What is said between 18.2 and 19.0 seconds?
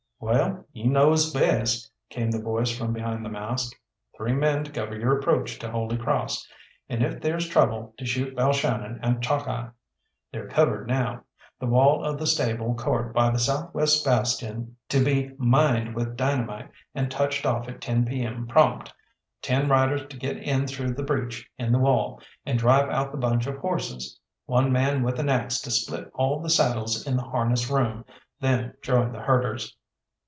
m. prompt;